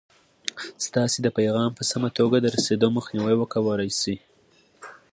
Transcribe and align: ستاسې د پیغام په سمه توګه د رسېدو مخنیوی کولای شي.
ستاسې 0.85 1.17
د 1.21 1.27
پیغام 1.37 1.71
په 1.75 1.83
سمه 1.91 2.09
توګه 2.19 2.37
د 2.39 2.45
رسېدو 2.55 2.87
مخنیوی 2.97 3.45
کولای 3.53 3.89
شي. 3.99 4.15